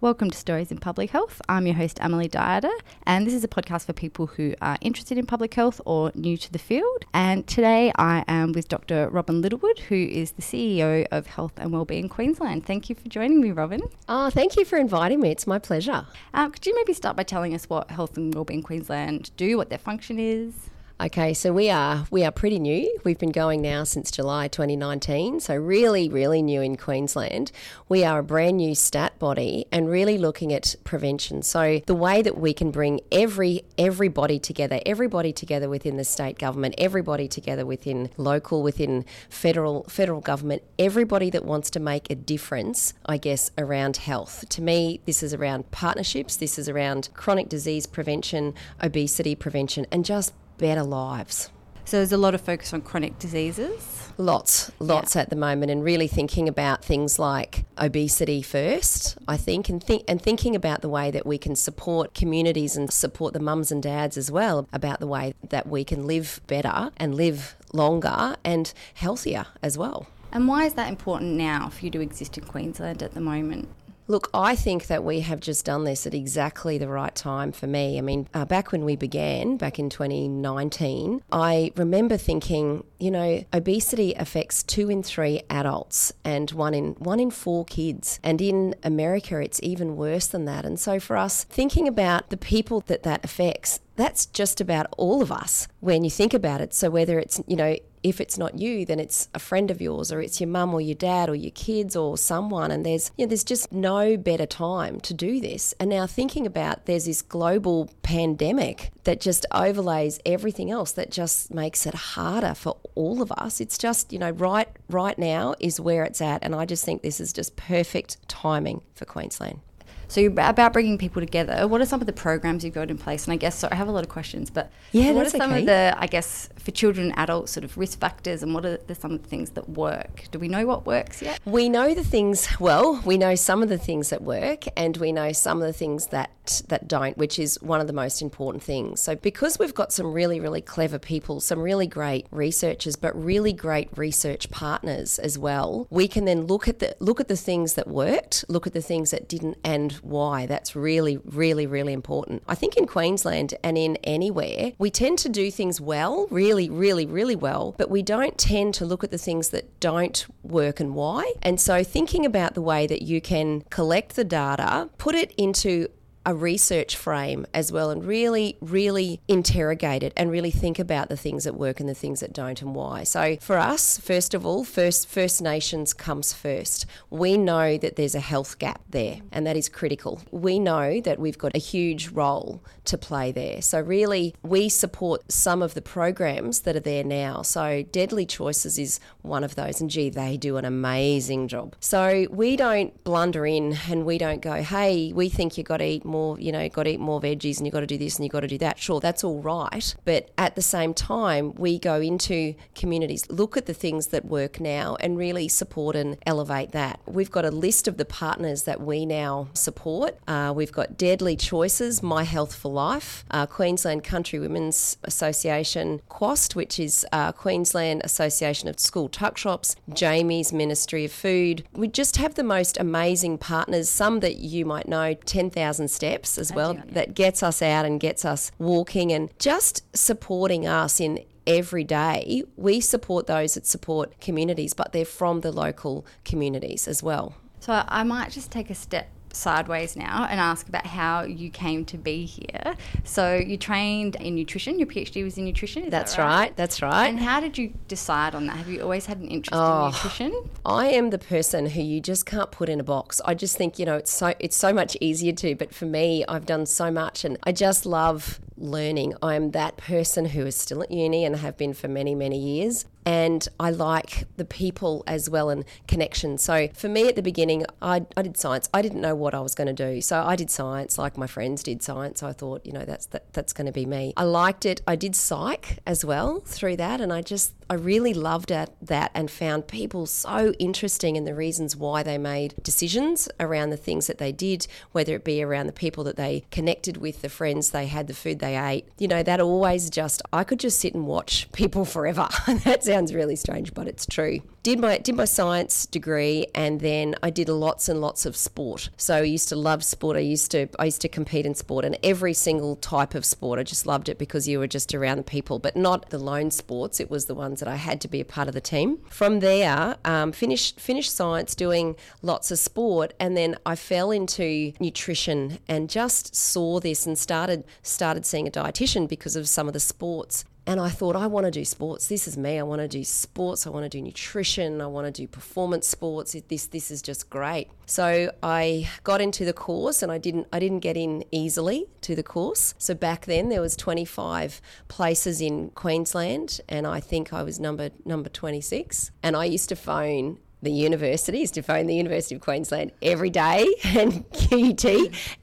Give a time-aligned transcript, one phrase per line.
[0.00, 1.42] Welcome to Stories in Public Health.
[1.48, 2.70] I'm your host, Emily Dieter,
[3.02, 6.36] and this is a podcast for people who are interested in public health or new
[6.36, 7.04] to the field.
[7.12, 9.10] And today I am with Dr.
[9.10, 12.64] Robyn Littlewood, who is the CEO of Health and Wellbeing Queensland.
[12.64, 13.82] Thank you for joining me, Robyn.
[14.08, 15.32] Oh, thank you for inviting me.
[15.32, 16.06] It's my pleasure.
[16.32, 19.68] Uh, could you maybe start by telling us what Health and Wellbeing Queensland do, what
[19.68, 20.70] their function is?
[21.00, 22.98] Okay, so we are we are pretty new.
[23.04, 27.52] We've been going now since July 2019, so really really new in Queensland.
[27.88, 31.42] We are a brand new stat body and really looking at prevention.
[31.42, 36.36] So the way that we can bring every everybody together, everybody together within the state
[36.36, 42.16] government, everybody together within local, within federal federal government, everybody that wants to make a
[42.16, 44.46] difference, I guess, around health.
[44.48, 48.52] To me, this is around partnerships, this is around chronic disease prevention,
[48.82, 51.50] obesity prevention and just better lives.
[51.88, 54.10] So there's a lot of focus on chronic diseases.
[54.18, 55.22] Lots, lots yeah.
[55.22, 60.02] at the moment, and really thinking about things like obesity first, I think, and think
[60.06, 63.82] and thinking about the way that we can support communities and support the mums and
[63.82, 68.74] dads as well about the way that we can live better and live longer and
[68.92, 70.08] healthier as well.
[70.30, 73.68] And why is that important now for you to exist in Queensland at the moment?
[74.10, 77.66] Look, I think that we have just done this at exactly the right time for
[77.66, 77.98] me.
[77.98, 83.44] I mean, uh, back when we began, back in 2019, I remember thinking, you know,
[83.52, 88.18] obesity affects two in three adults and one in one in four kids.
[88.24, 90.64] And in America, it's even worse than that.
[90.64, 95.20] And so for us, thinking about the people that that affects, that's just about all
[95.20, 96.72] of us when you think about it.
[96.72, 100.12] So whether it's, you know, if it's not you, then it's a friend of yours,
[100.12, 102.70] or it's your mum or your dad or your kids or someone.
[102.70, 105.74] And there's you know, there's just no better time to do this.
[105.80, 111.52] And now thinking about there's this global pandemic that just overlays everything else that just
[111.52, 113.60] makes it harder for all of us.
[113.60, 116.42] It's just, you know, right right now is where it's at.
[116.42, 119.60] And I just think this is just perfect timing for Queensland.
[120.08, 121.68] So you're about bringing people together.
[121.68, 123.26] What are some of the programs you've got in place?
[123.26, 125.52] And I guess so I have a lot of questions, but yeah, what are some
[125.52, 125.60] okay.
[125.60, 128.78] of the I guess for children and adults sort of risk factors, and what are
[128.78, 130.24] the, some of the things that work?
[130.30, 131.38] Do we know what works yet?
[131.44, 133.02] We know the things well.
[133.04, 136.06] We know some of the things that work, and we know some of the things
[136.08, 139.00] that that don't, which is one of the most important things.
[139.00, 143.52] So because we've got some really really clever people, some really great researchers, but really
[143.52, 147.74] great research partners as well, we can then look at the look at the things
[147.74, 150.46] that worked, look at the things that didn't, and why.
[150.46, 152.42] That's really, really, really important.
[152.48, 157.06] I think in Queensland and in anywhere, we tend to do things well, really, really,
[157.06, 160.94] really well, but we don't tend to look at the things that don't work and
[160.94, 161.32] why.
[161.42, 165.88] And so thinking about the way that you can collect the data, put it into
[166.28, 171.16] a research frame as well and really, really interrogate it and really think about the
[171.16, 173.02] things that work and the things that don't and why.
[173.02, 176.84] So for us, first of all, first First Nations comes first.
[177.08, 180.20] We know that there's a health gap there and that is critical.
[180.30, 183.62] We know that we've got a huge role to play there.
[183.62, 187.40] So really we support some of the programs that are there now.
[187.40, 191.74] So Deadly Choices is one of those and gee, they do an amazing job.
[191.80, 195.86] So we don't blunder in and we don't go, hey, we think you've got to
[195.86, 197.98] eat more more, you know, got to eat more veggies and you've got to do
[197.98, 198.78] this and you've got to do that.
[198.78, 199.94] Sure, that's all right.
[200.04, 204.60] But at the same time, we go into communities, look at the things that work
[204.60, 207.00] now and really support and elevate that.
[207.06, 210.18] We've got a list of the partners that we now support.
[210.26, 216.54] Uh, we've got Deadly Choices, My Health for Life, uh, Queensland Country Women's Association, QWAST,
[216.54, 221.64] which is uh, Queensland Association of School Tuck Shops, Jamie's Ministry of Food.
[221.72, 226.52] We just have the most amazing partners, some that you might know, 10,000 steps as
[226.52, 231.84] well, that gets us out and gets us walking and just supporting us in every
[231.84, 232.42] day.
[232.56, 237.34] We support those that support communities, but they're from the local communities as well.
[237.60, 241.84] So I might just take a step sideways now and ask about how you came
[241.86, 242.76] to be here.
[243.04, 244.78] So you trained in nutrition.
[244.78, 245.88] Your PhD was in nutrition.
[245.90, 246.28] that's that right?
[246.28, 246.56] right?
[246.56, 247.06] That's right.
[247.06, 248.56] And how did you decide on that?
[248.56, 250.50] Have you always had an interest oh, in nutrition?
[250.66, 253.20] I am the person who you just can't put in a box.
[253.24, 255.54] I just think you know it's so it's so much easier to.
[255.54, 259.14] But for me, I've done so much, and I just love learning.
[259.22, 262.84] I'm that person who is still at uni and have been for many many years
[263.08, 266.36] and I like the people as well and connection.
[266.36, 268.68] So for me at the beginning, I, I did science.
[268.74, 271.26] I didn't know what I was going to do, so I did science like my
[271.26, 272.22] friends did science.
[272.22, 274.12] I thought, you know, that's that, that's going to be me.
[274.18, 274.82] I liked it.
[274.86, 279.10] I did psych as well through that, and I just I really loved at that
[279.14, 284.06] and found people so interesting in the reasons why they made decisions around the things
[284.06, 287.70] that they did, whether it be around the people that they connected with, the friends
[287.70, 288.88] they had, the food they ate.
[288.98, 292.28] You know, that always just I could just sit and watch people forever.
[292.64, 294.40] that sounds really strange, but it's true.
[294.62, 298.90] Did my did my science degree, and then I did lots and lots of sport.
[298.96, 300.16] So I used to love sport.
[300.16, 303.58] I used to I used to compete in sport, and every single type of sport.
[303.58, 306.50] I just loved it because you were just around the people, but not the lone
[306.50, 307.00] sports.
[307.00, 308.98] It was the ones that I had to be a part of the team.
[309.08, 314.72] From there, um, finished finished science, doing lots of sport, and then I fell into
[314.80, 319.72] nutrition and just saw this and started started seeing a dietitian because of some of
[319.72, 322.08] the sports and I thought, I want to do sports.
[322.08, 322.58] This is me.
[322.58, 323.66] I want to do sports.
[323.66, 324.82] I want to do nutrition.
[324.82, 326.36] I want to do performance sports.
[326.48, 327.70] This this is just great.
[327.86, 332.14] So I got into the course, and I didn't I didn't get in easily to
[332.14, 332.74] the course.
[332.76, 337.88] So back then there was 25 places in Queensland, and I think I was number
[338.04, 339.10] number 26.
[339.22, 343.66] And I used to phone the universities to phone the University of Queensland every day
[343.84, 344.84] and QUT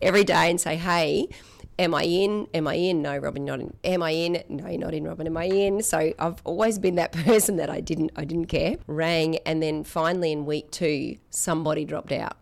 [0.04, 1.30] every day and say, hey
[1.78, 2.48] am I in?
[2.54, 3.02] Am I in?
[3.02, 3.76] No, Robyn, not in.
[3.84, 4.44] Am I in?
[4.50, 5.28] No, you're not in, Robyn.
[5.28, 5.82] Am I in?
[5.84, 8.78] So I've always been that person that I didn't, I didn't care.
[8.88, 12.38] Rang, and then finally in week two, somebody dropped out.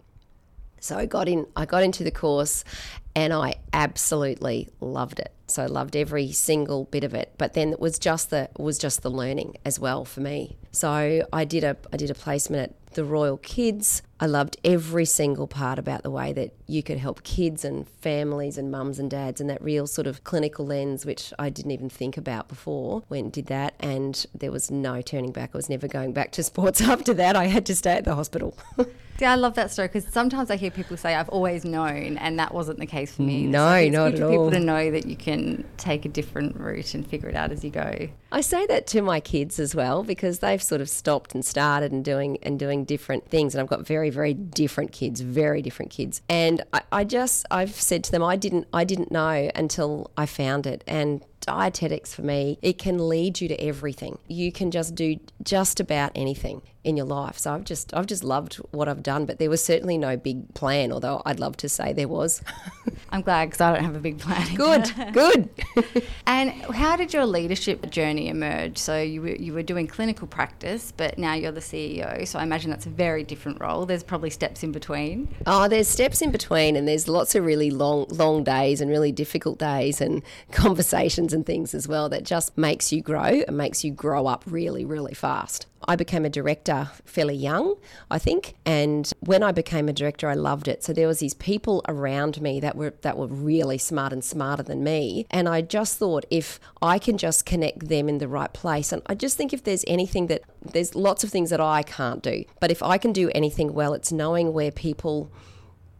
[0.79, 2.63] So I got in, I got into the course,
[3.15, 5.31] and I absolutely loved it.
[5.47, 7.33] So I loved every single bit of it.
[7.37, 10.57] But then it was just the was just the learning as well for me.
[10.71, 14.01] So I did a I did a placement at the Royal Kids.
[14.19, 18.57] I loved every single part about the way that you could help kids and families
[18.57, 21.89] and mums and dads and that real sort of clinical lens, which I didn't even
[21.89, 23.75] think about before when did that.
[23.79, 25.51] And there was no turning back.
[25.53, 27.35] I was never going back to sports after that.
[27.35, 28.57] I had to stay at the hospital.
[29.19, 32.39] Yeah, I love that story because sometimes I hear people say, I've always known, and
[32.39, 33.45] that wasn't the case for me.
[33.45, 34.31] Mm, no, so it's not good at for all.
[34.31, 37.63] people to know that you can take a different route and figure it out as
[37.63, 38.09] you go.
[38.31, 41.91] I say that to my kids as well because they've sort of stopped and started
[41.91, 43.53] and doing and doing different things.
[43.53, 46.21] And I've got very, very different kids, very different kids.
[46.27, 50.25] And I, I just I've said to them, I didn't I didn't know until I
[50.25, 50.83] found it.
[50.87, 54.17] And dietetics for me, it can lead you to everything.
[54.27, 57.37] You can just do just about anything in your life.
[57.37, 60.53] So I've just I've just loved what I've done, but there was certainly no big
[60.53, 62.41] plan, although I'd love to say there was.
[63.09, 64.55] I'm glad because I don't have a big plan.
[64.55, 65.49] Good, good.
[66.25, 68.77] and how did your leadership journey emerge?
[68.77, 72.27] So you were, you were doing clinical practice, but now you're the CEO.
[72.27, 73.85] So I imagine that's a very different role.
[73.85, 75.33] There's probably steps in between.
[75.45, 79.11] Oh, there's steps in between, and there's lots of really long long days and really
[79.11, 83.83] difficult days and conversations and things as well that just makes you grow and makes
[83.83, 85.65] you grow up really really fast.
[85.85, 87.75] I became a director fairly young,
[88.09, 90.83] I think, and when I became a director, I loved it.
[90.83, 94.63] So there was these people around me that were that were really smart and smarter
[94.63, 98.53] than me, and I just thought if I can just connect them in the right
[98.53, 101.83] place, and I just think if there's anything that there's lots of things that I
[101.83, 105.31] can't do, but if I can do anything well, it's knowing where people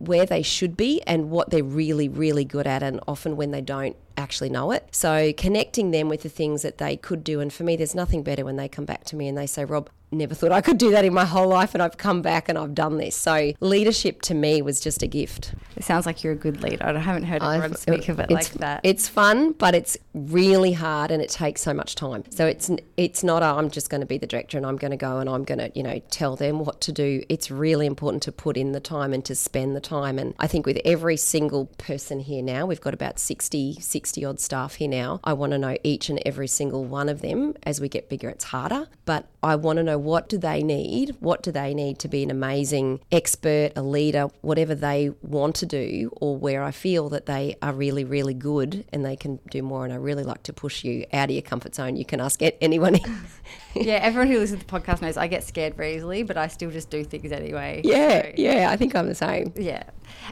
[0.08, 3.62] where they should be and what they're really, really good at, and often when they
[3.62, 4.88] don't actually know it.
[4.92, 7.40] So connecting them with the things that they could do.
[7.40, 9.66] And for me, there's nothing better when they come back to me and they say,
[9.66, 12.50] Rob, never thought I could do that in my whole life, and I've come back
[12.50, 13.16] and I've done this.
[13.16, 15.54] So leadership to me was just a gift.
[15.76, 16.86] It sounds like you're a good leader.
[16.86, 18.82] I haven't heard anyone speak of it like that.
[18.84, 22.24] It's fun, but it's really hard and it takes so much time.
[22.30, 24.92] So it's it's not oh, I'm just going to be the director and I'm going
[24.92, 27.24] to go and I'm going to you know tell them what to do.
[27.30, 30.20] It's really important to put in the time and to spend the time.
[30.20, 34.40] And I think with every single person here now, we've got about 60 60 odd
[34.40, 35.20] staff here now.
[35.24, 37.56] I want to know each and every single one of them.
[37.64, 41.16] As we get bigger, it's harder, but I want to know what do they need?
[41.20, 45.66] What do they need to be an amazing expert, a leader, whatever they want to
[45.66, 49.62] do, or where I feel that they are really, really good and they can do
[49.62, 49.84] more.
[49.84, 51.96] And I really like to push you out of your comfort zone.
[51.96, 53.00] You can ask anyone.
[53.76, 56.48] yeah, everyone who listens to the podcast knows I get scared very easily, but I
[56.48, 57.82] still just do things anyway.
[57.84, 58.32] Yeah, so.
[58.38, 59.54] yeah, I think I'm the same.
[59.56, 59.84] Yeah.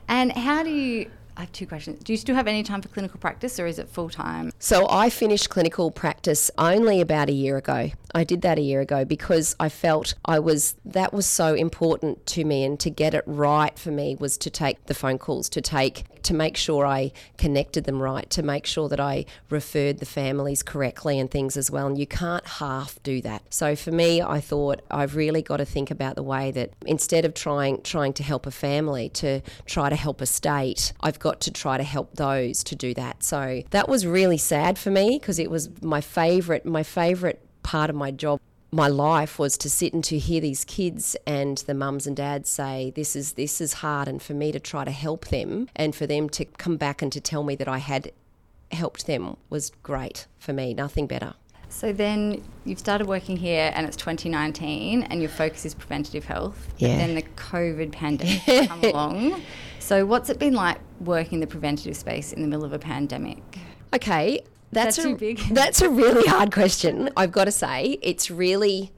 [0.07, 2.03] And how do you I have two questions.
[2.03, 4.51] Do you still have any time for clinical practice or is it full time?
[4.59, 7.91] So I finished clinical practice only about a year ago.
[8.13, 12.25] I did that a year ago because I felt I was that was so important
[12.27, 15.49] to me and to get it right for me was to take the phone calls,
[15.49, 19.99] to take to make sure I connected them right, to make sure that I referred
[19.99, 21.87] the families correctly and things as well.
[21.87, 23.41] And you can't half do that.
[23.49, 27.25] So for me, I thought I've really got to think about the way that instead
[27.25, 31.41] of trying trying to help a family to try to help a state, I've got
[31.41, 33.23] to try to help those to do that.
[33.23, 37.89] So that was really sad for me because it was my favorite my favorite part
[37.89, 38.39] of my job
[38.73, 42.49] my life was to sit and to hear these kids and the mums and dads
[42.49, 45.93] say this is this is hard and for me to try to help them and
[45.93, 48.13] for them to come back and to tell me that I had
[48.71, 51.33] helped them was great for me nothing better.
[51.67, 56.73] So then you've started working here and it's 2019 and your focus is preventative health
[56.77, 56.97] yeah.
[56.97, 59.41] then the covid pandemic come along.
[59.79, 63.57] So what's it been like working the preventative space in the middle of a pandemic?
[63.93, 65.39] Okay That's that a, too big?
[65.51, 67.09] That's a really hard question.
[67.17, 68.91] I've got to say, it's really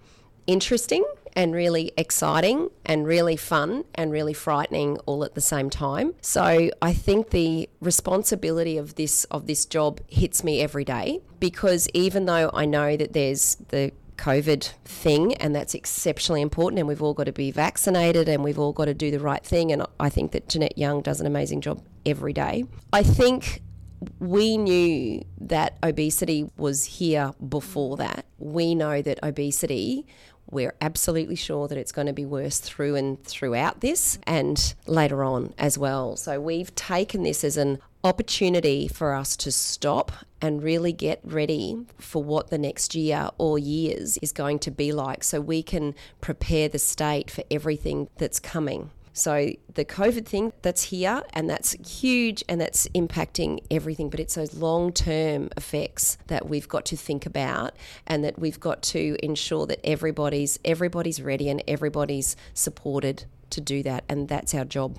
[0.45, 1.03] interesting
[1.35, 6.13] and really exciting and really fun and really frightening all at the same time.
[6.21, 11.89] So I think the responsibility of this of this job hits me every day because
[11.93, 16.79] even though I know that there's the COVID thing, and that's exceptionally important.
[16.79, 19.43] And we've all got to be vaccinated and we've all got to do the right
[19.43, 19.71] thing.
[19.71, 22.65] And I think that Jeannette Young does an amazing job every day.
[22.91, 23.62] I think
[24.19, 28.25] we knew that obesity was here before that.
[28.37, 30.05] We know that obesity
[30.53, 35.23] we're absolutely sure that it's going to be worse through and throughout this and later
[35.23, 36.15] on as well.
[36.15, 41.85] So we've taken this as an opportunity for us to stop and really get ready
[41.97, 45.95] for what the next year or years is going to be like so we can
[46.19, 48.91] prepare the state for everything that's coming.
[49.13, 54.35] So the COVID thing that's here and that's huge and that's impacting everything, but it's
[54.35, 57.73] those long term effects that we've got to think about
[58.07, 63.83] and that we've got to ensure that everybody's everybody's ready and everybody's supported to do
[63.83, 64.97] that and that's our job.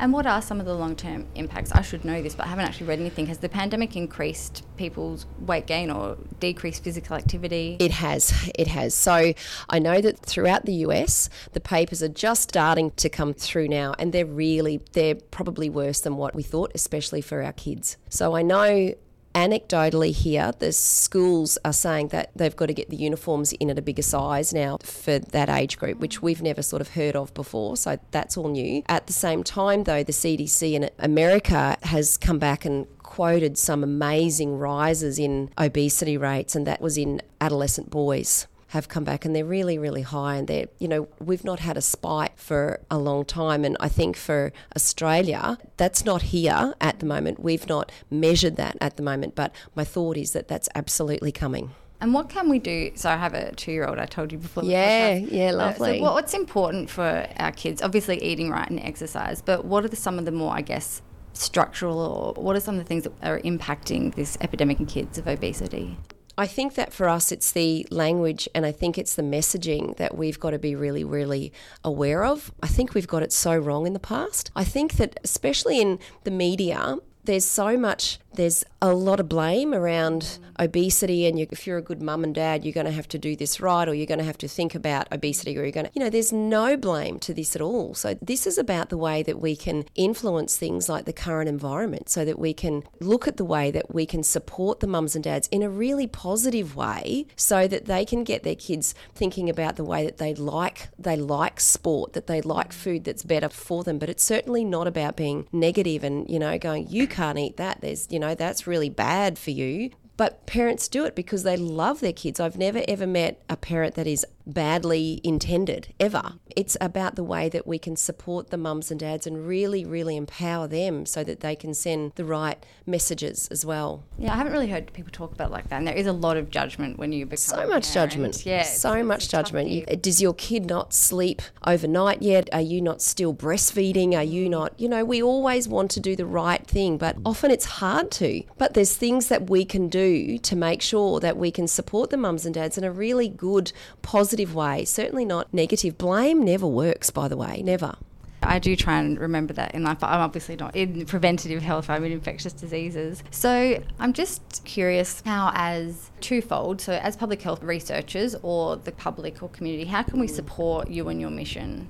[0.00, 1.72] And what are some of the long term impacts?
[1.72, 3.26] I should know this, but I haven't actually read anything.
[3.26, 7.76] Has the pandemic increased people's weight gain or decreased physical activity?
[7.80, 8.50] It has.
[8.54, 8.94] It has.
[8.94, 9.34] So
[9.68, 13.94] I know that throughout the US, the papers are just starting to come through now,
[13.98, 17.96] and they're really, they're probably worse than what we thought, especially for our kids.
[18.08, 18.94] So I know
[19.34, 23.78] anecdotally here, the schools are saying that they've got to get the uniforms in at
[23.78, 27.32] a bigger size now for that age group, which we've never sort of heard of
[27.34, 27.76] before.
[27.76, 28.82] So that's all new.
[28.88, 33.82] At the same time, though, the CDC in America has come back and quoted some
[33.82, 39.34] amazing rises in obesity rates, and that was in adolescent boys have come back and
[39.34, 40.36] they're really, really high.
[40.36, 43.64] And they're, you know, we've not had a spike for a long time.
[43.64, 47.40] And I think for Australia, that's not here at the moment.
[47.40, 49.34] We've not measured that at the moment.
[49.34, 51.70] But my thought is that that's absolutely coming.
[52.00, 52.92] And what can we do?
[52.94, 53.98] So I have a two-year-old.
[53.98, 54.62] I told you before.
[54.64, 56.00] Yeah, yeah, lovely.
[56.00, 57.82] Uh, so what's important for our kids?
[57.82, 59.42] Obviously, eating right and exercise.
[59.42, 62.76] But what are the, some of the more, I guess, structural, or what are some
[62.76, 65.96] of the things that are impacting this epidemic in kids of obesity?
[66.38, 70.16] I think that for us, it's the language and I think it's the messaging that
[70.16, 71.52] we've got to be really, really
[71.82, 72.52] aware of.
[72.62, 74.52] I think we've got it so wrong in the past.
[74.54, 79.74] I think that, especially in the media, there's so much there's a lot of blame
[79.74, 83.08] around obesity and you, if you're a good mum and dad you're going to have
[83.08, 85.72] to do this right or you're going to have to think about obesity or you're
[85.72, 87.94] going to you know there's no blame to this at all.
[87.94, 92.08] So this is about the way that we can influence things like the current environment
[92.08, 95.24] so that we can look at the way that we can support the mums and
[95.24, 99.76] dads in a really positive way so that they can get their kids thinking about
[99.76, 103.84] the way that they like they like sport that they like food that's better for
[103.84, 103.98] them.
[103.98, 107.80] But it's certainly not about being negative and you know going you can't eat that.
[107.80, 109.90] There's you know know, that's really bad for you.
[110.16, 112.40] But parents do it because they love their kids.
[112.40, 116.34] I've never ever met a parent that is badly intended ever.
[116.56, 120.16] It's about the way that we can support the mums and dads and really, really
[120.16, 124.04] empower them so that they can send the right messages as well.
[124.18, 125.76] Yeah, I haven't really heard people talk about like that.
[125.76, 128.44] And there is a lot of judgment when you become so much judgment.
[128.44, 129.68] Yeah, so it's, much it's judgment.
[129.68, 132.48] You, does your kid not sleep overnight yet?
[132.52, 134.14] Are you not still breastfeeding?
[134.14, 134.72] Are you not?
[134.80, 138.42] You know, we always want to do the right thing, but often it's hard to.
[138.56, 142.16] But there's things that we can do to make sure that we can support the
[142.16, 145.98] mums and dads in a really good, positive positive way, certainly not negative.
[145.98, 147.96] Blame never works, by the way, never.
[148.40, 151.90] I do try and remember that in life, but I'm obviously not in preventative health,
[151.90, 153.24] I'm in infectious diseases.
[153.32, 159.42] So I'm just curious how, as twofold, so as public health researchers or the public
[159.42, 161.88] or community, how can we support you and your mission?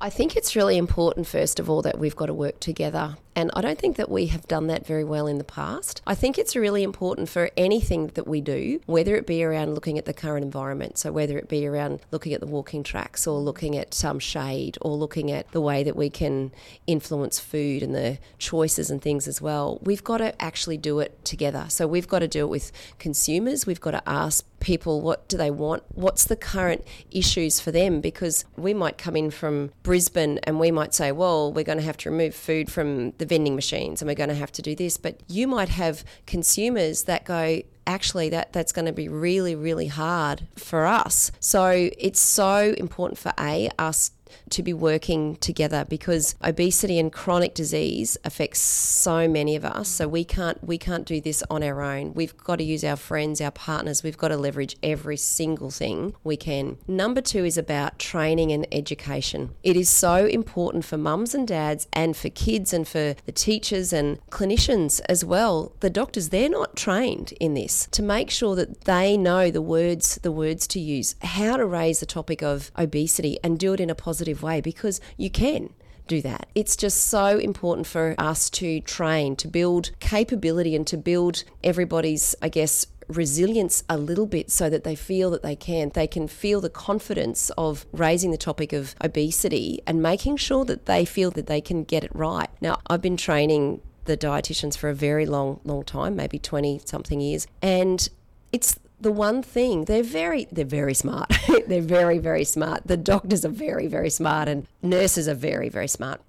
[0.00, 3.52] I think it's really important, first of all, that we've got to work together and
[3.54, 6.02] I don't think that we have done that very well in the past.
[6.04, 9.96] I think it's really important for anything that we do, whether it be around looking
[9.96, 13.38] at the current environment, so whether it be around looking at the walking tracks or
[13.38, 16.50] looking at some shade or looking at the way that we can
[16.88, 21.24] influence food and the choices and things as well, we've got to actually do it
[21.24, 21.66] together.
[21.68, 25.36] So we've got to do it with consumers, we've got to ask people what do
[25.36, 30.38] they want what's the current issues for them because we might come in from Brisbane
[30.44, 33.54] and we might say well we're going to have to remove food from the vending
[33.54, 34.96] machines and we're going to have to do this.
[34.96, 39.86] But you might have consumers that go, actually that that's going to be really really
[39.86, 44.10] hard for us so it's so important for a us
[44.50, 49.88] to be working together because obesity and chronic disease affects so many of us.
[49.88, 52.14] So we can't we can't do this on our own.
[52.14, 54.02] We've got to use our friends, our partners.
[54.02, 56.78] We've got to leverage every single thing we can.
[56.86, 59.54] Number 2 is about training and education.
[59.62, 63.92] It is so important for mums and dads and for kids and for the teachers
[63.92, 65.72] and clinicians as well.
[65.80, 70.16] The doctors they're not trained in this to make sure that they know the words
[70.22, 73.90] the words to use, how to raise the topic of obesity and do it in
[73.90, 75.70] a positive way because you can
[76.06, 76.48] do that.
[76.54, 82.34] It's just so important for us to train, to build capability, and to build everybody's,
[82.42, 85.90] I guess, resilience a little bit so that they feel that they can.
[85.94, 90.86] They can feel the confidence of raising the topic of obesity and making sure that
[90.86, 92.48] they feel that they can get it right.
[92.60, 97.20] Now, I've been training the dietitians for a very long, long time, maybe 20 something
[97.20, 98.08] years, and
[98.52, 101.32] it's the one thing they're very they're very smart.
[101.66, 102.86] They're very very smart.
[102.86, 106.20] The doctors are very very smart and nurses are very very smart.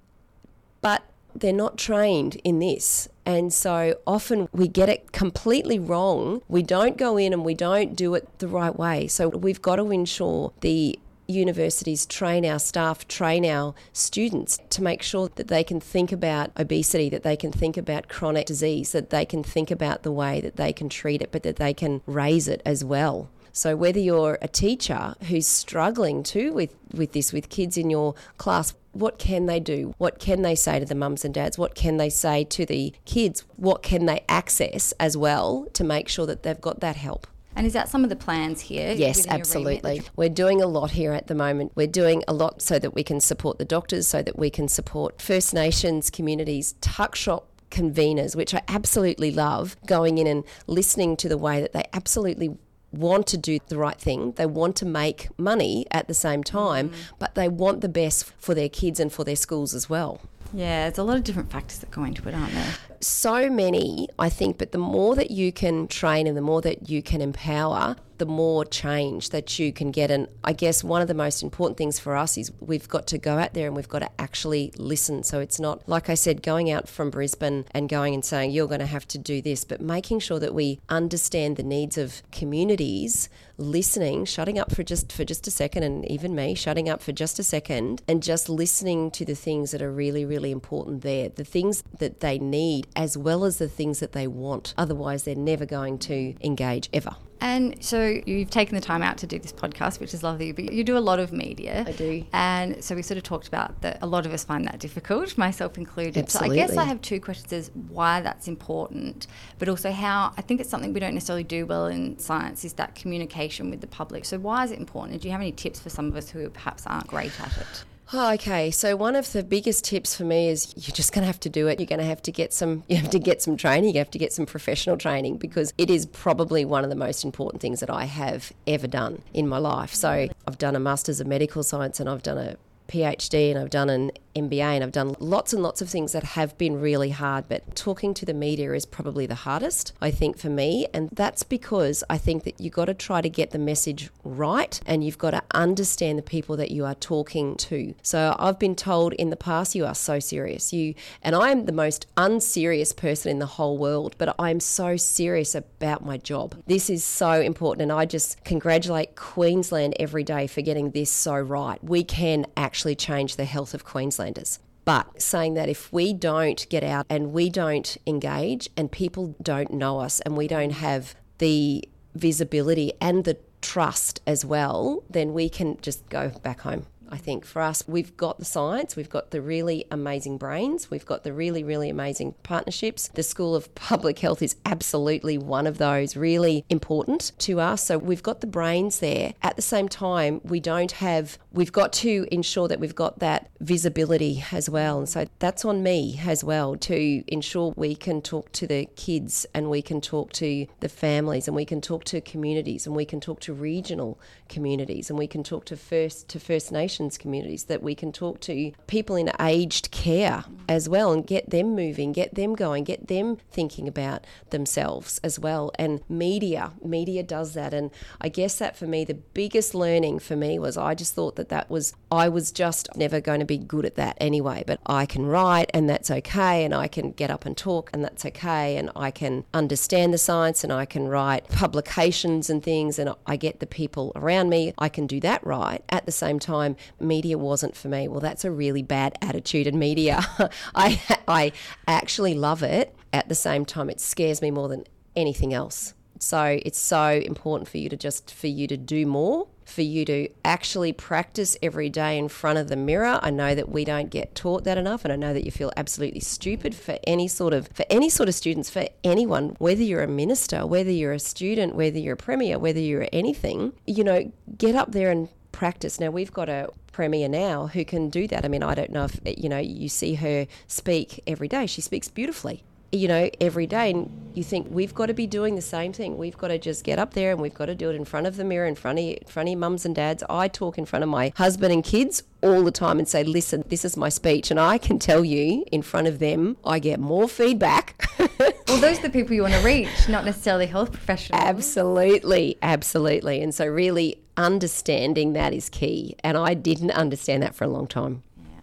[0.80, 1.02] But
[1.34, 3.08] they're not trained in this.
[3.24, 6.42] And so often we get it completely wrong.
[6.48, 9.06] We don't go in and we don't do it the right way.
[9.06, 10.98] So we've got to ensure the
[11.30, 16.50] universities train our staff, train our students to make sure that they can think about
[16.58, 20.40] obesity, that they can think about chronic disease, that they can think about the way
[20.40, 23.30] that they can treat it, but that they can raise it as well.
[23.52, 28.14] So whether you're a teacher who's struggling too with, with this, with kids in your
[28.36, 29.94] class, what can they do?
[29.98, 31.58] What can they say to the mums and dads?
[31.58, 33.44] What can they say to the kids?
[33.56, 37.26] What can they access as well to make sure that they've got that help?
[37.56, 38.92] And is that some of the plans here?
[38.92, 40.02] Yes, absolutely.
[40.16, 41.72] We're doing a lot here at the moment.
[41.74, 44.68] We're doing a lot so that we can support the doctors, so that we can
[44.68, 51.16] support First Nations communities, tuck shop conveners, which I absolutely love, going in and listening
[51.18, 52.56] to the way that they absolutely
[52.92, 54.32] want to do the right thing.
[54.32, 56.94] They want to make money at the same time, mm.
[57.18, 60.20] but they want the best for their kids and for their schools as well.
[60.52, 62.74] Yeah, there's a lot of different factors that go into it, aren't there?
[63.00, 66.88] So many, I think, but the more that you can train and the more that
[66.88, 70.10] you can empower, the more change that you can get.
[70.10, 73.18] And I guess one of the most important things for us is we've got to
[73.18, 75.22] go out there and we've got to actually listen.
[75.24, 78.66] So it's not, like I said, going out from Brisbane and going and saying, you're
[78.66, 82.22] going to have to do this, but making sure that we understand the needs of
[82.30, 87.02] communities listening, shutting up for just for just a second, and even me shutting up
[87.02, 91.00] for just a second, and just listening to the things that are really, really important
[91.00, 94.74] there, the things that they need, as well as the things that they want.
[94.76, 97.16] Otherwise, they're never going to engage ever.
[97.40, 100.72] And so you've taken the time out to do this podcast, which is lovely, but
[100.72, 101.84] you do a lot of media.
[101.86, 102.24] I do.
[102.32, 105.38] And so we sort of talked about that a lot of us find that difficult,
[105.38, 106.18] myself included.
[106.18, 106.58] Absolutely.
[106.58, 109.26] So I guess I have two questions as why that's important,
[109.58, 112.74] but also how I think it's something we don't necessarily do well in science is
[112.74, 114.24] that communication with the public.
[114.24, 115.12] So why is it important?
[115.12, 117.56] And do you have any tips for some of us who perhaps aren't great at
[117.58, 117.84] it?
[118.12, 118.72] Oh, okay.
[118.72, 121.48] So one of the biggest tips for me is you're just going to have to
[121.48, 121.78] do it.
[121.78, 124.10] You're going to have to get some you have to get some training, you have
[124.10, 127.80] to get some professional training because it is probably one of the most important things
[127.80, 129.94] that I have ever done in my life.
[129.94, 132.56] So I've done a masters of medical science and I've done a
[132.88, 136.22] PhD and I've done an MBA and I've done lots and lots of things that
[136.22, 140.38] have been really hard, but talking to the media is probably the hardest, I think,
[140.38, 140.86] for me.
[140.94, 144.80] And that's because I think that you've got to try to get the message right
[144.86, 147.94] and you've got to understand the people that you are talking to.
[148.02, 150.72] So I've been told in the past, you are so serious.
[150.72, 154.96] You and I am the most unserious person in the whole world, but I'm so
[154.96, 156.54] serious about my job.
[156.66, 157.82] This is so important.
[157.82, 161.82] And I just congratulate Queensland every day for getting this so right.
[161.82, 164.58] We can actually change the health of Queensland Queenslanders.
[164.84, 169.72] But saying that if we don't get out and we don't engage and people don't
[169.72, 175.48] know us and we don't have the visibility and the trust as well, then we
[175.48, 176.86] can just go back home.
[177.10, 181.04] I think for us, we've got the science, we've got the really amazing brains, we've
[181.04, 183.08] got the really, really amazing partnerships.
[183.08, 187.84] The School of Public Health is absolutely one of those really important to us.
[187.84, 189.34] So we've got the brains there.
[189.42, 193.50] At the same time, we don't have, we've got to ensure that we've got that
[193.58, 194.98] visibility as well.
[194.98, 199.46] And so that's on me as well to ensure we can talk to the kids
[199.52, 203.04] and we can talk to the families and we can talk to communities and we
[203.04, 204.18] can talk to regional
[204.48, 208.40] communities and we can talk to first to First Nations Communities that we can talk
[208.40, 213.08] to people in aged care as well and get them moving, get them going, get
[213.08, 215.72] them thinking about themselves as well.
[215.76, 217.72] And media, media does that.
[217.74, 221.36] And I guess that for me, the biggest learning for me was I just thought
[221.36, 224.62] that that was, I was just never going to be good at that anyway.
[224.66, 226.64] But I can write and that's okay.
[226.64, 228.76] And I can get up and talk and that's okay.
[228.76, 233.36] And I can understand the science and I can write publications and things and I
[233.36, 234.72] get the people around me.
[234.78, 235.82] I can do that right.
[235.88, 238.08] At the same time, media wasn't for me.
[238.08, 240.20] Well, that's a really bad attitude in media.
[240.74, 241.52] I, I
[241.86, 242.94] actually love it.
[243.12, 244.84] At the same time, it scares me more than
[245.16, 245.94] anything else.
[246.22, 250.04] So it's so important for you to just for you to do more, for you
[250.04, 253.18] to actually practice every day in front of the mirror.
[253.22, 255.72] I know that we don't get taught that enough and I know that you feel
[255.78, 260.02] absolutely stupid for any sort of for any sort of students, for anyone, whether you're
[260.02, 264.30] a minister, whether you're a student, whether you're a premier, whether you're anything, you know,
[264.58, 265.98] get up there and practice.
[265.98, 268.44] Now we've got a premier now who can do that.
[268.44, 271.66] I mean, I don't know if you know, you see her speak every day.
[271.66, 273.90] She speaks beautifully you know, every day.
[273.90, 276.16] And you think we've got to be doing the same thing.
[276.16, 278.26] We've got to just get up there and we've got to do it in front
[278.26, 280.22] of the mirror, in front of, in front of mums and dads.
[280.28, 283.64] I talk in front of my husband and kids all the time and say, listen,
[283.68, 284.50] this is my speech.
[284.50, 288.08] And I can tell you in front of them, I get more feedback.
[288.18, 291.42] well, those are the people you want to reach, not necessarily health professionals.
[291.42, 292.56] Absolutely.
[292.62, 293.42] Absolutely.
[293.42, 296.16] And so, really understanding that is key.
[296.24, 298.22] And I didn't understand that for a long time.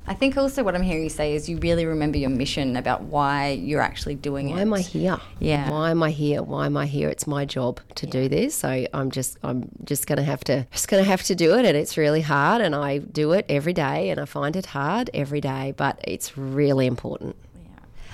[0.10, 3.04] I think also what I'm hearing you say is you really remember your mission about
[3.04, 4.56] why you're actually doing why it.
[4.56, 5.18] Why am I here?
[5.40, 5.70] Yeah.
[5.70, 6.42] Why am I here?
[6.42, 7.10] Why am I here?
[7.10, 8.12] It's my job to yeah.
[8.14, 8.56] do this.
[8.56, 11.76] So I'm just I'm just gonna have to just gonna have to do it and
[11.76, 15.42] it's really hard and I do it every day and I find it hard every
[15.42, 17.36] day, but it's really important.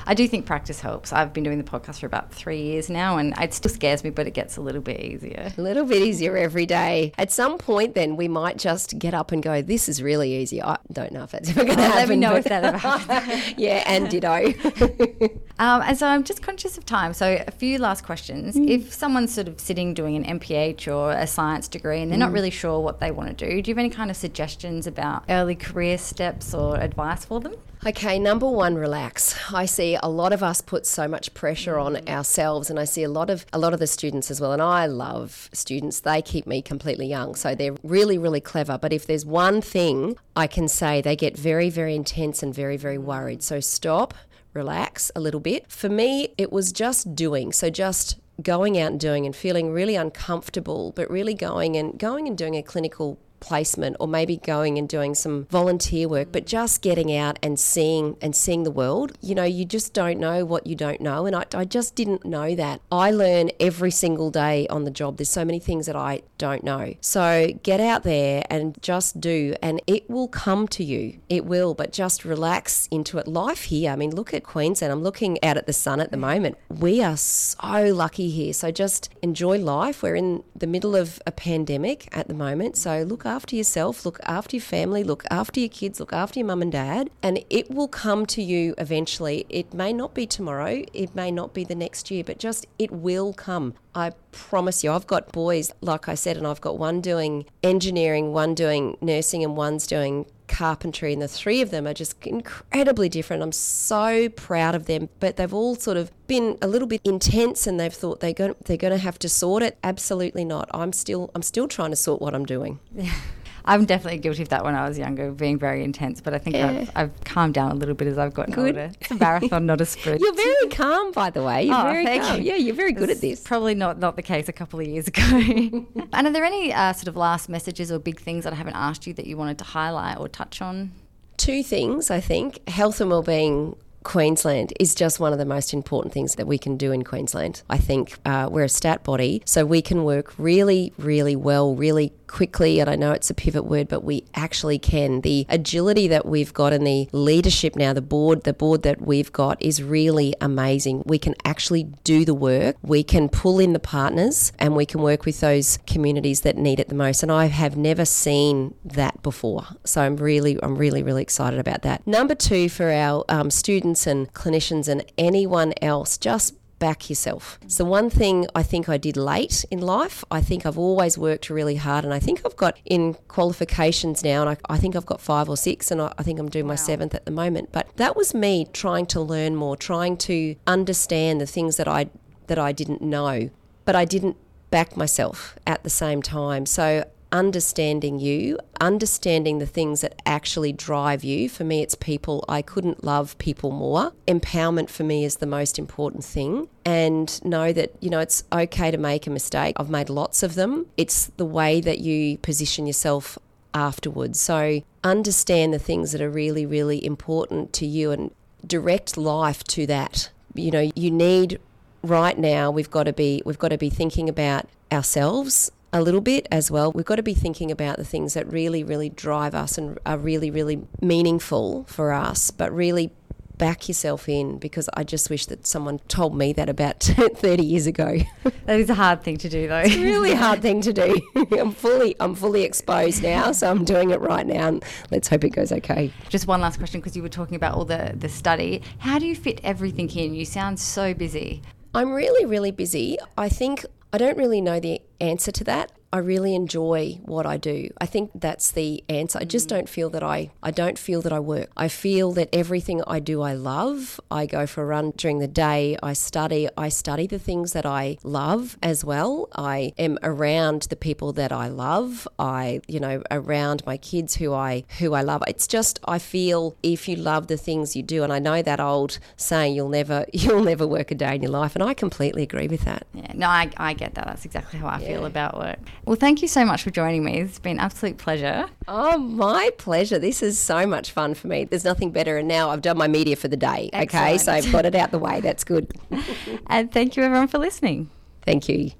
[0.05, 1.13] I do think practice helps.
[1.13, 4.09] I've been doing the podcast for about three years now, and it still scares me,
[4.09, 5.51] but it gets a little bit easier.
[5.57, 7.13] A little bit easier every day.
[7.17, 10.61] At some point, then we might just get up and go, "This is really easy."
[10.61, 11.97] I don't know if that's ever going to happen.
[11.97, 13.53] Let me know if that ever happens.
[13.57, 14.53] yeah, and ditto.
[15.59, 17.13] um, and so I'm just conscious of time.
[17.13, 18.55] So a few last questions.
[18.55, 18.69] Mm.
[18.69, 22.21] If someone's sort of sitting doing an MPH or a science degree and they're mm.
[22.21, 24.87] not really sure what they want to do, do you have any kind of suggestions
[24.87, 27.55] about early career steps or advice for them?
[27.85, 29.37] Okay, number one, relax.
[29.51, 32.09] I see a lot of us put so much pressure on mm.
[32.09, 34.53] ourselves, and I see a lot of a lot of the students as well.
[34.53, 38.77] And I love students; they keep me completely young, so they're really, really clever.
[38.77, 42.77] But if there's one thing I can say, they get very, very intense and very,
[42.77, 43.43] very worried.
[43.43, 44.13] So stop,
[44.53, 45.69] relax a little bit.
[45.69, 47.51] For me, it was just doing.
[47.51, 52.29] So just going out and doing and feeling really uncomfortable, but really going and going
[52.29, 56.81] and doing a clinical placement or maybe going and doing some volunteer work, but just
[56.81, 59.11] getting out and seeing and seeing the world.
[59.21, 61.25] You know, you just don't know what you don't know.
[61.25, 62.79] And I, I just didn't know that.
[62.89, 65.17] I learn every single day on the job.
[65.17, 66.93] There's so many things that I don't know.
[67.01, 71.19] So get out there and just do, and it will come to you.
[71.27, 73.27] It will, but just relax into it.
[73.27, 74.91] Life here, I mean, look at Queensland.
[74.93, 76.57] I'm looking out at the sun at the moment.
[76.69, 78.53] We are so lucky here.
[78.53, 80.01] So just enjoy life.
[80.01, 82.77] We're in the middle of a pandemic at the moment.
[82.77, 86.45] So look after yourself, look after your family, look after your kids, look after your
[86.45, 89.45] mum and dad, and it will come to you eventually.
[89.49, 92.91] It may not be tomorrow, it may not be the next year, but just it
[92.91, 93.73] will come.
[93.95, 98.33] I promise you, I've got boys, like I said, and I've got one doing engineering,
[98.33, 103.09] one doing nursing, and one's doing carpentry, and the three of them are just incredibly
[103.09, 103.41] different.
[103.41, 107.65] I'm so proud of them, but they've all sort of been a little bit intense,
[107.67, 109.77] and they've thought they're going they're going to have to sort it.
[109.83, 110.69] Absolutely not.
[110.73, 112.79] I'm still I'm still trying to sort what I'm doing.
[112.95, 113.13] Yeah.
[113.65, 116.21] I'm definitely guilty of that when I was younger, being very intense.
[116.21, 116.67] But I think yeah.
[116.67, 118.77] I've, I've, calmed down a little bit as I've gotten good.
[118.77, 118.91] older.
[118.99, 120.21] It's a marathon, not a sprint.
[120.21, 121.63] You're very calm, by the way.
[121.63, 122.41] You're oh, very calm.
[122.41, 122.43] You.
[122.43, 123.41] Yeah, you're very good it's at this.
[123.41, 125.21] Probably not not the case a couple of years ago.
[126.13, 128.75] and are there any uh, sort of last messages or big things that I haven't
[128.75, 130.91] asked you that you wanted to highlight or touch on?
[131.37, 132.67] Two things, I think.
[132.69, 136.77] Health and well-being Queensland is just one of the most important things that we can
[136.77, 137.63] do in Queensland.
[137.69, 142.13] I think uh, we're a stat body, so we can work really, really well, really
[142.33, 142.79] quickly.
[142.79, 145.21] And I know it's a pivot word, but we actually can.
[145.21, 149.31] The agility that we've got and the leadership now, the board, the board that we've
[149.31, 151.03] got is really amazing.
[151.05, 152.75] We can actually do the work.
[152.81, 156.79] We can pull in the partners and we can work with those communities that need
[156.79, 157.21] it the most.
[157.21, 159.67] And I have never seen that before.
[159.85, 162.05] So I'm really, I'm really, really excited about that.
[162.07, 167.57] Number two for our um, students and clinicians and anyone else, just back yourself.
[167.67, 171.49] So, one thing I think I did late in life, I think I've always worked
[171.49, 175.05] really hard, and I think I've got in qualifications now, and I, I think I've
[175.05, 176.73] got five or six, and I, I think I'm doing wow.
[176.73, 177.69] my seventh at the moment.
[177.71, 182.09] But that was me trying to learn more, trying to understand the things that I
[182.47, 183.49] that I didn't know,
[183.85, 184.35] but I didn't
[184.69, 186.65] back myself at the same time.
[186.65, 191.49] So understanding you, understanding the things that actually drive you.
[191.49, 192.45] For me, it's people.
[192.47, 194.13] I couldn't love people more.
[194.27, 196.69] Empowerment for me is the most important thing.
[196.85, 199.75] And know that, you know, it's okay to make a mistake.
[199.77, 200.85] I've made lots of them.
[200.95, 203.37] It's the way that you position yourself
[203.73, 204.39] afterwards.
[204.39, 208.29] So understand the things that are really, really important to you and
[208.65, 210.29] direct life to that.
[210.53, 211.59] You know, you need
[212.03, 216.21] right now we've got to be we've got to be thinking about ourselves a little
[216.21, 216.91] bit as well.
[216.91, 220.17] We've got to be thinking about the things that really, really drive us and are
[220.17, 223.11] really, really meaningful for us, but really
[223.59, 227.03] back yourself in because I just wish that someone told me that about
[227.35, 228.17] 30 years ago.
[228.65, 229.77] That is a hard thing to do though.
[229.77, 231.21] It's a really hard thing to do.
[231.51, 235.43] I'm fully I'm fully exposed now, so I'm doing it right now and let's hope
[235.43, 236.11] it goes okay.
[236.29, 238.81] Just one last question because you were talking about all the the study.
[238.97, 240.33] How do you fit everything in?
[240.33, 241.61] You sound so busy.
[241.93, 243.17] I'm really really busy.
[243.37, 245.91] I think I don't really know the answer to that.
[246.13, 247.89] I really enjoy what I do.
[247.99, 249.39] I think that's the answer.
[249.39, 249.71] I just mm.
[249.71, 251.71] don't feel that I I don't feel that I work.
[251.75, 254.21] I feel that everything I do I love.
[254.29, 255.97] I go for a run during the day.
[256.03, 256.69] I study.
[256.77, 259.49] I study the things that I love as well.
[259.55, 262.27] I am around the people that I love.
[262.37, 265.41] I, you know, around my kids who I who I love.
[265.47, 268.79] It's just I feel if you love the things you do and I know that
[268.79, 272.43] old saying you'll never you'll never work a day in your life and I completely
[272.43, 273.07] agree with that.
[273.15, 274.27] Yeah, no, I, I get that.
[274.27, 275.79] That's exactly how I feel about work.
[276.05, 277.39] Well, thank you so much for joining me.
[277.39, 278.65] It's been an absolute pleasure.
[278.87, 280.19] Oh, my pleasure.
[280.19, 281.63] This is so much fun for me.
[281.63, 282.37] There's nothing better.
[282.37, 283.89] And now I've done my media for the day.
[283.93, 284.37] Okay.
[284.37, 285.39] So I've got it out the way.
[285.39, 285.91] That's good.
[286.67, 288.09] And thank you everyone for listening.
[288.45, 288.91] Thank you.